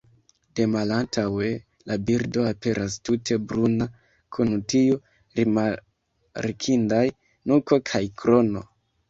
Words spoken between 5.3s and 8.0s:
rimarkindaj nuko